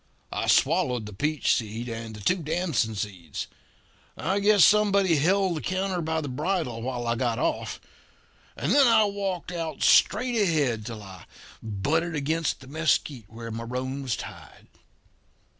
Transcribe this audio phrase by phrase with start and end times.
[0.31, 3.45] "I swallowed the peach seed and the two damson seeds.
[4.17, 7.79] I guess somebody held the counter by the bridle while I got off;
[8.57, 11.25] and then I walked out straight ahead till I
[11.61, 14.69] butted against the mesquite where my roan was tied.